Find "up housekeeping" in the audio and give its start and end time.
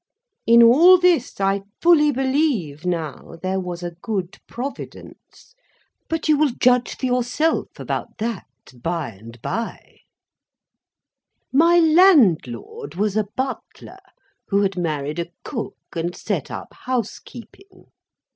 16.49-17.91